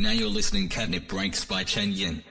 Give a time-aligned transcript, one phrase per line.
[0.00, 2.22] Now you're listening Catnip Breaks by Chen Yin.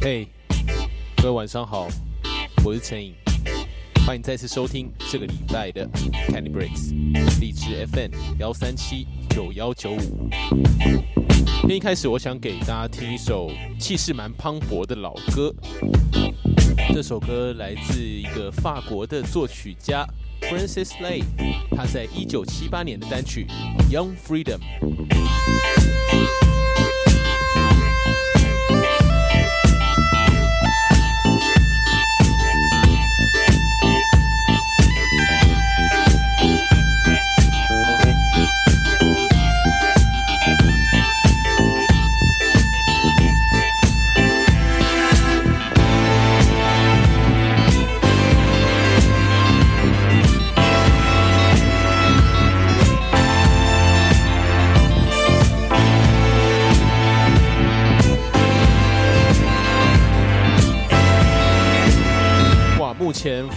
[0.00, 0.26] 嘿，
[1.18, 1.88] 各位晚上好，
[2.64, 3.14] 我是陈颖，
[4.06, 5.86] 欢迎再次收听这个礼拜的
[6.30, 6.94] Candy Breaks，
[7.38, 10.30] 荔枝 FM 幺三七九幺九五。
[11.60, 15.54] 今天一开始，我想给大家听一首气势蛮磅礴的老歌。
[16.94, 20.06] 这首歌来自一个法国的作曲家
[20.42, 21.22] Francis Lay，
[21.76, 23.46] 他在一九七八年的单曲
[23.92, 24.58] 《Young Freedom》。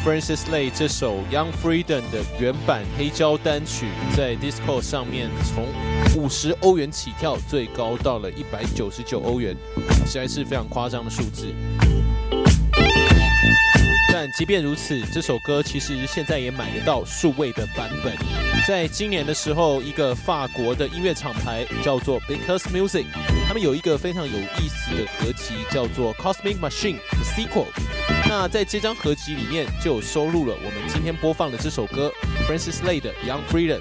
[0.03, 5.65] Francis Lay 这首 Young Freedom 的原版黑胶单曲，在 d i s c o 上面从
[6.15, 9.55] 五十欧元起跳，最高到了一百九十九欧元，
[10.05, 11.53] 实在是非常夸张的数字。
[14.21, 18.13] 但即便如此，这首歌其实现在也买得到数位的版本。
[18.67, 23.05] 在今年的时候，一个法国的音乐厂牌叫做 Because Music，
[23.47, 27.67] 他们有一个非常有意思的合集，叫做 Cosmic Machine Sequel。
[28.27, 32.11] 那在这张合集里面，就收录了我们今天播放的这首歌
[32.45, 33.79] Francis Lay 的 Young Freedom。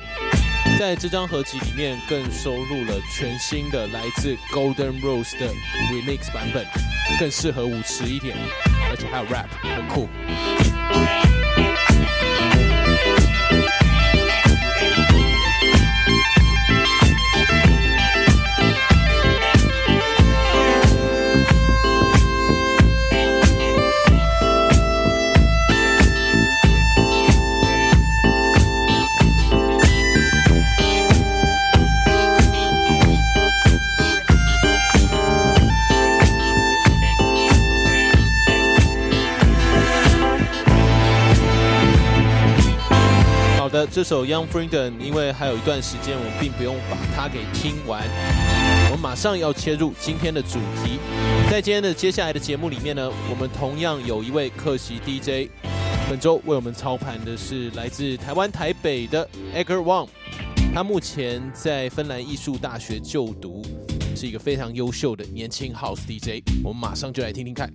[0.78, 5.48] 在这张合集里面，更收录了全新的来自 Golden Rose 的
[5.90, 6.64] Remix 版本，
[7.18, 8.36] 更适合舞池一点，
[8.89, 10.09] 而且还有 Rap，很酷。
[43.86, 48.02] 这首 Young Freedom，因为还有一段时间，我们并不用把它给听完。
[48.86, 50.98] 我们马上要切入今天的主题。
[51.50, 55.50] 在今天的接下来的节目里面呢，我们同样有一位客席 DJ，
[56.08, 60.08] 本周为我们操盘的是来自台湾台北的 Edgar Wang。
[60.74, 63.62] 他目前在芬兰艺术大学就读，
[64.14, 66.42] 是一个非常优秀的年轻 House DJ。
[66.62, 67.72] 我们马上就来听听看。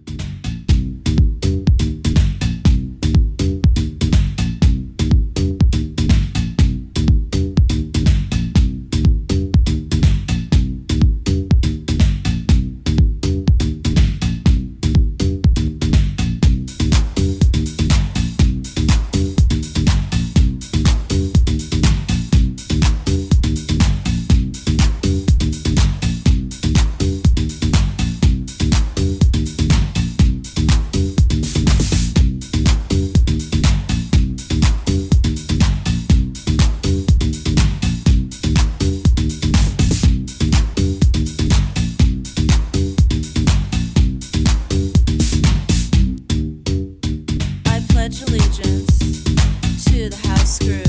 [49.04, 50.83] to the house crew.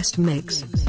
[0.00, 0.79] best mix.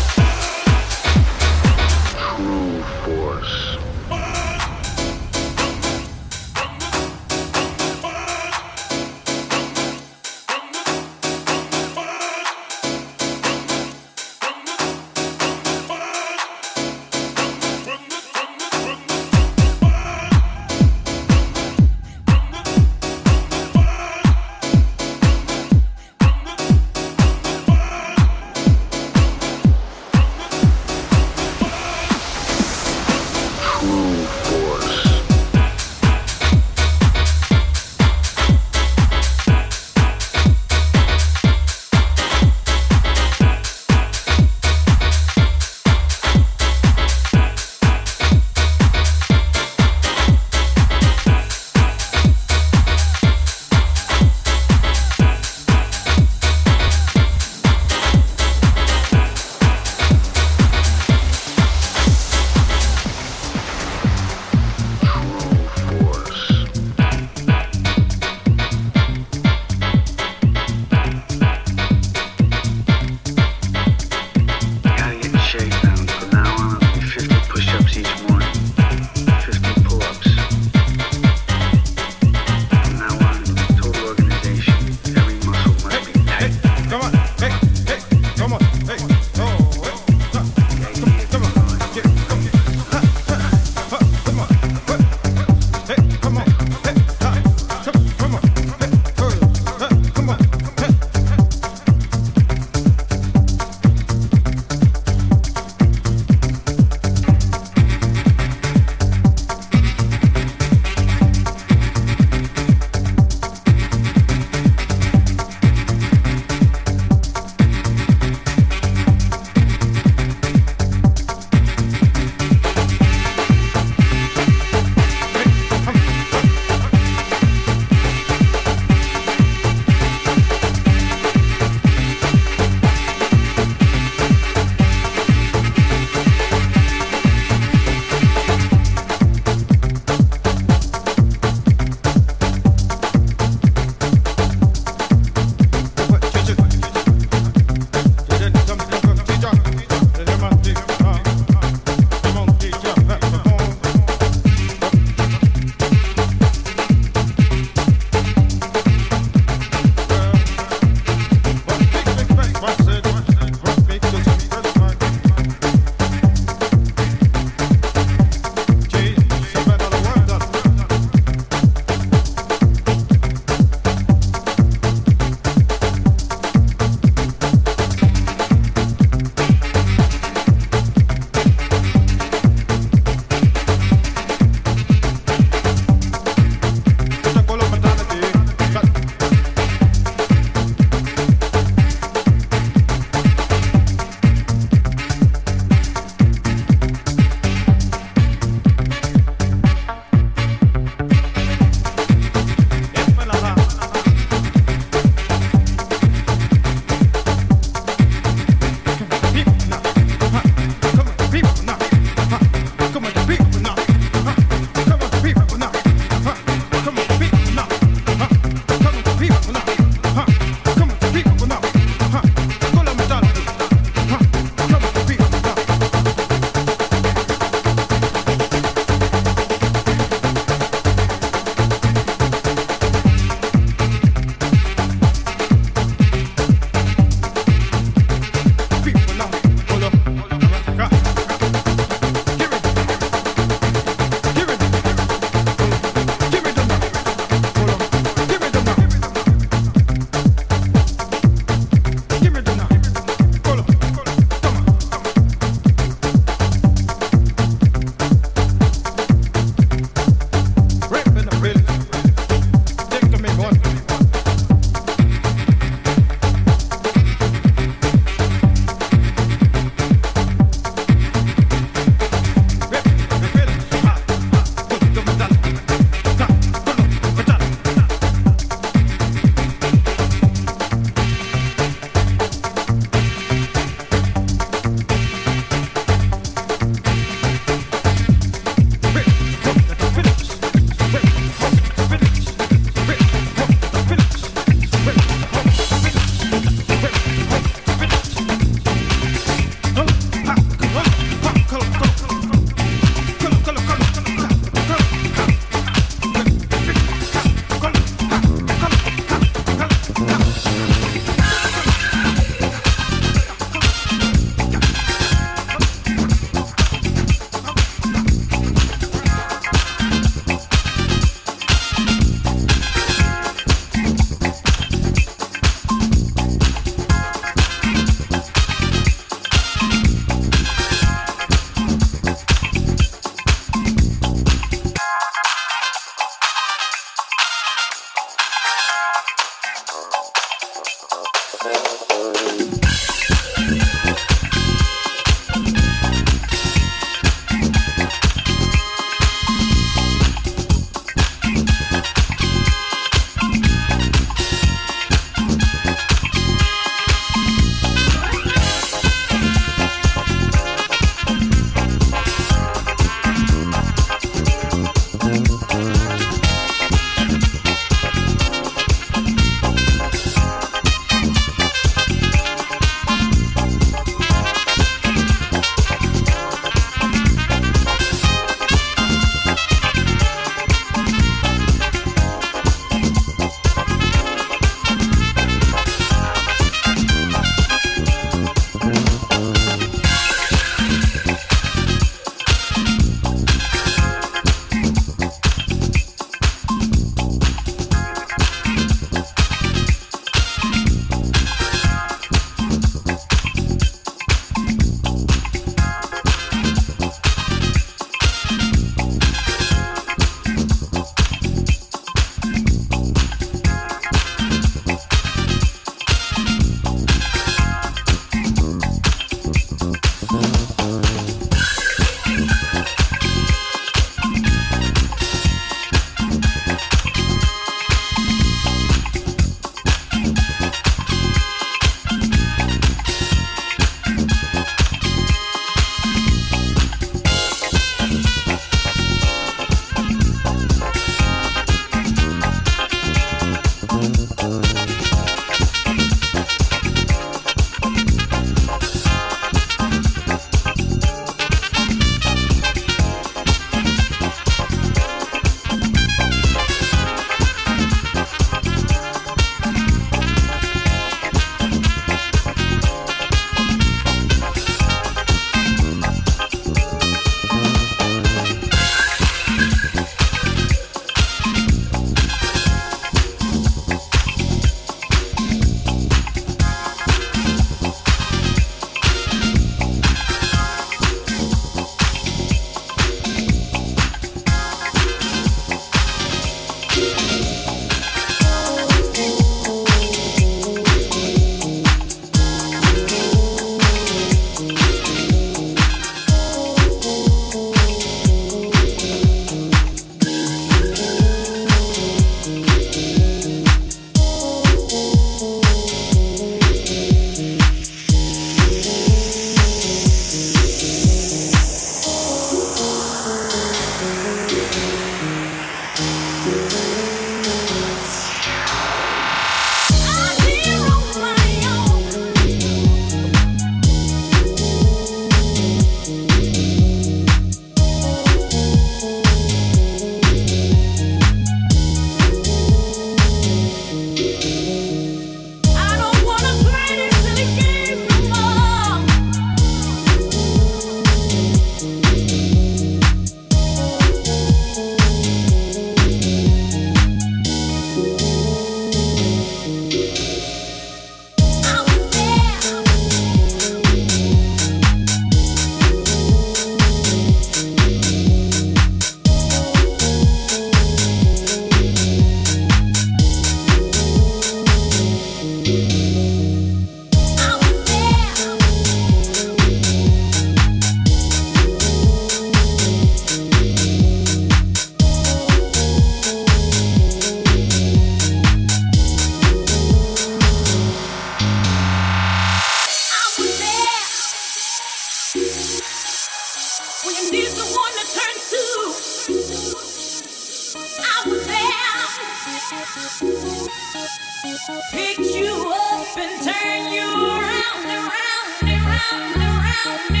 [594.21, 600.00] Pick you up and turn you around, around, around, around.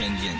[0.00, 0.34] 天津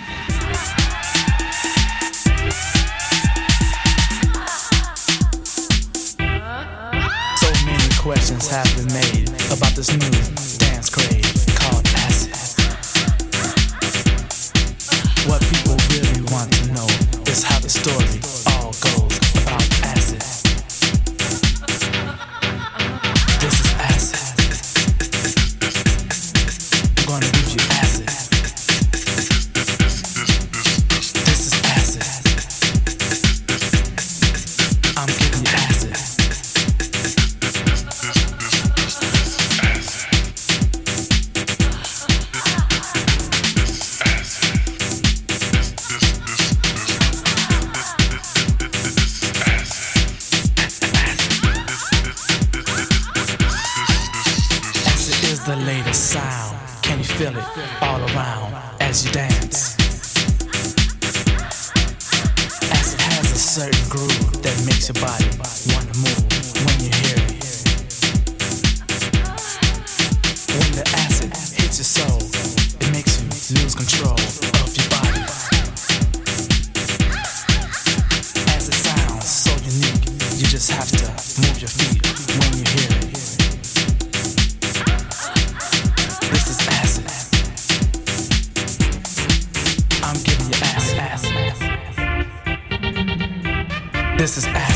[94.21, 94.70] This is acid.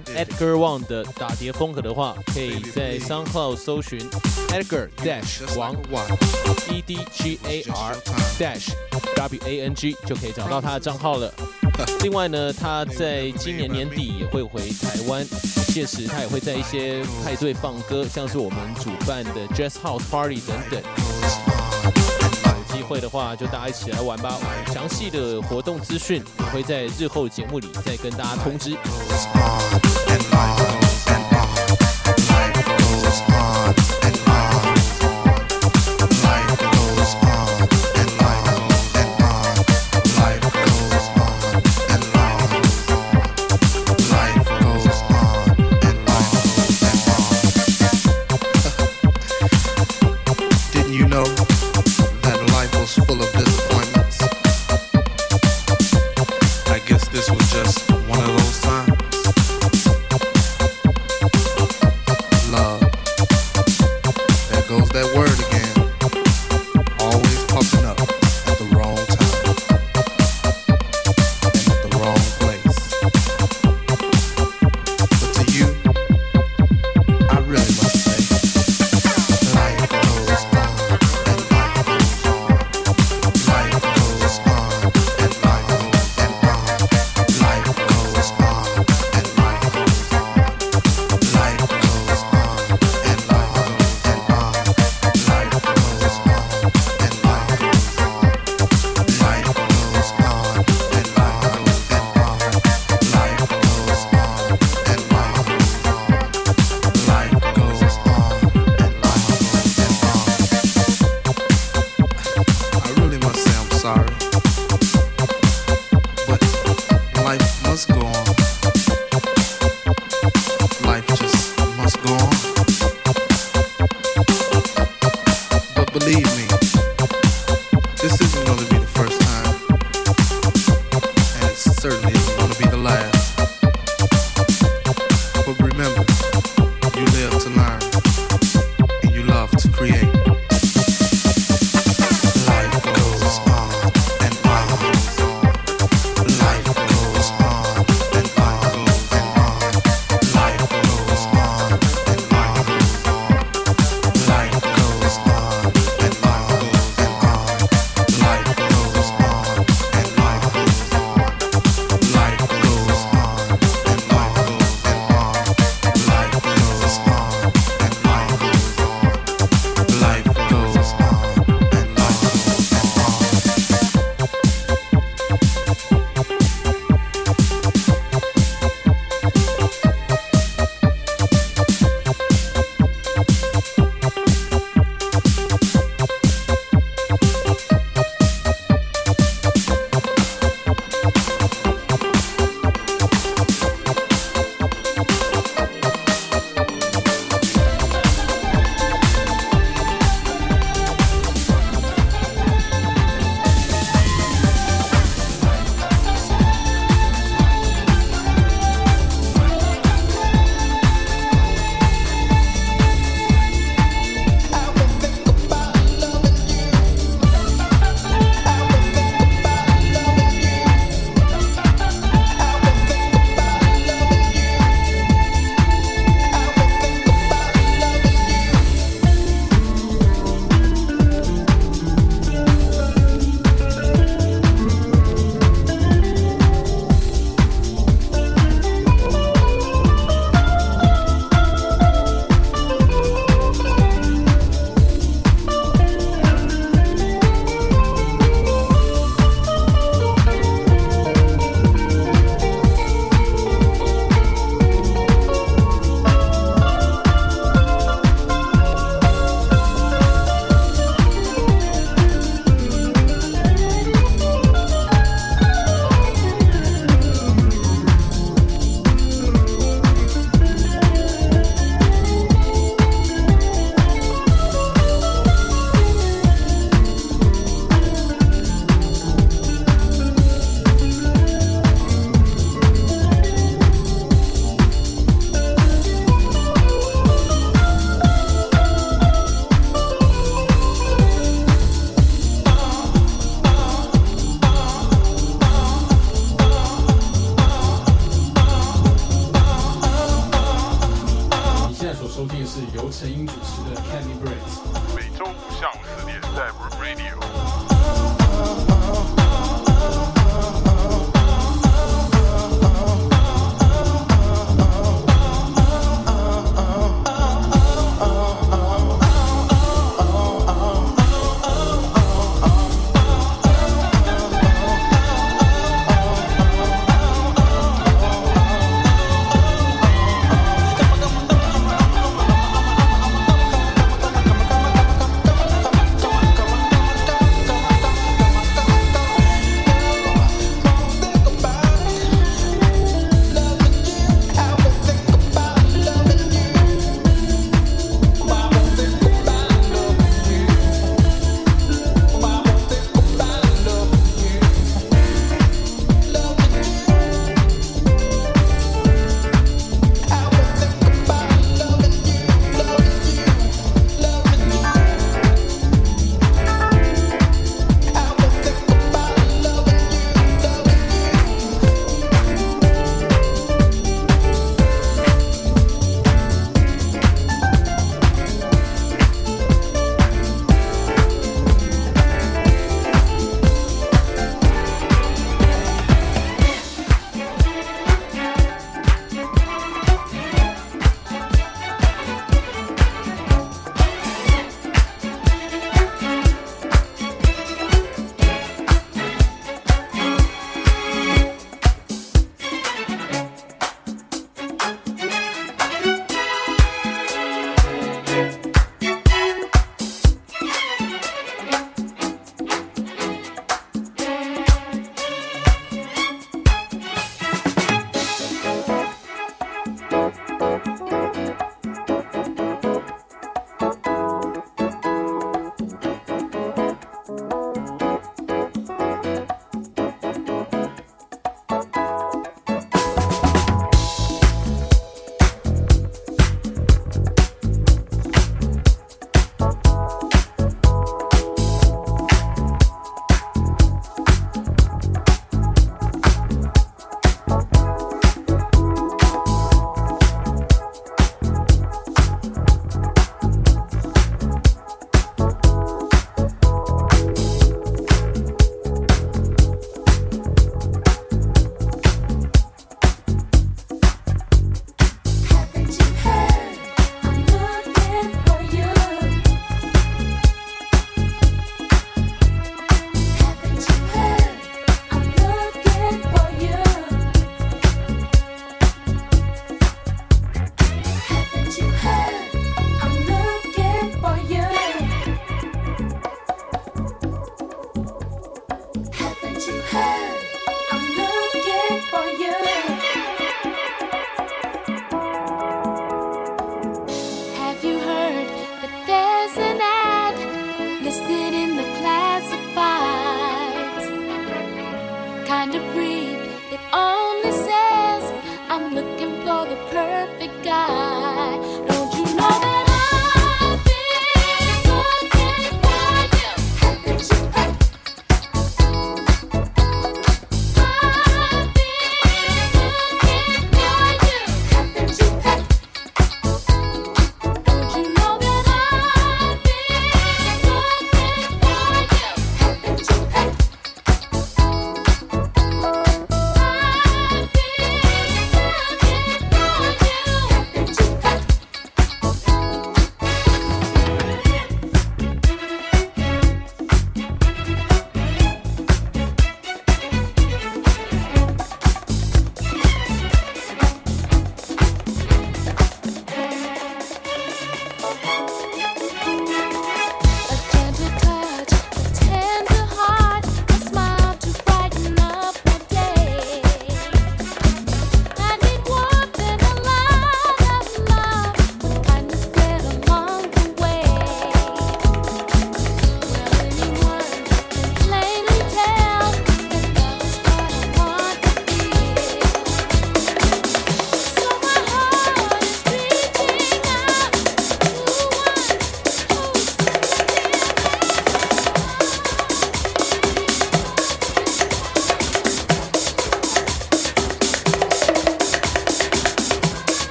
[0.00, 3.98] Edgar Wang 的打碟风格的话，可以在 SoundCloud 搜寻
[4.48, 5.76] Edgar Dash Wang
[6.70, 7.96] E D G A R
[8.38, 8.70] Dash
[9.16, 11.32] W A N G 就可以找到他的账号了。
[12.02, 15.26] 另外呢，他在今年年底也会回台湾，
[15.68, 21.51] 届时他也会在一些派对放歌，像是我们主办的 Jazz House Party 等等。
[22.92, 24.36] 会的话，就大家一起来玩吧。
[24.66, 28.76] 详细的活动资讯，我会在日后节目里再跟大家通知。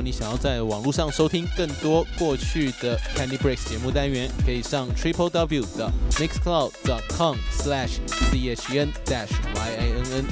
[0.00, 6.70] 你想要在网络上收听更多过去的 Candy Breaks 节目单元，可以上 triple w 的 mixcloud.
[6.84, 7.98] dot com slash
[8.32, 10.24] chn dash yin。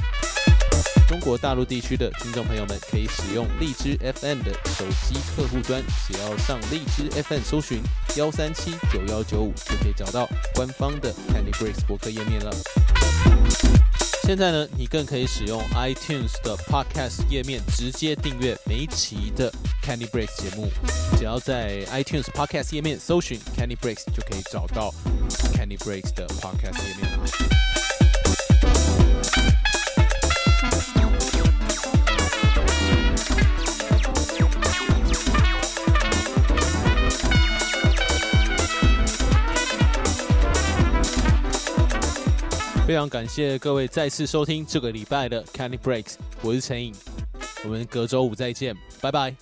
[1.07, 7.81] 中国大陆地区的听众朋友们可以使用荔枝 FM 的手机客户端，只要上荔枝 FM 搜寻
[8.15, 13.88] 幺三七九幺九五，就可以找到官方的 Candy Breaks 博客页面了。
[14.29, 19.51] 现在呢，你更可以使用 iTunes 的 Podcast 页面直接订阅每一期的
[19.83, 20.69] Candy Breaks 节目。
[21.17, 24.93] 只要在 iTunes Podcast 页面搜寻 Candy Breaks，就可以找到
[25.55, 27.68] Candy Breaks 的 Podcast 页面了。
[42.89, 46.91] 非常感谢各位再次收听这个礼拜的 Candy Breaks，我是陈颖，
[47.63, 49.35] 我们隔周五再见，拜拜。